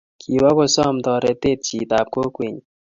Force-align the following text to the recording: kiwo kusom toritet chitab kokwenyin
kiwo 0.21 0.49
kusom 0.57 0.93
toritet 1.05 1.59
chitab 1.65 2.07
kokwenyin 2.13 2.65